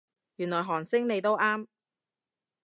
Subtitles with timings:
[0.37, 1.67] 原來韓星你都啱